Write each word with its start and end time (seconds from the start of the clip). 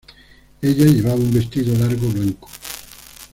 Ella 0.63 0.85
llevaba 0.85 1.13
un 1.19 1.31
vestido 1.31 1.77
largo 1.77 2.07
blanco. 2.07 2.49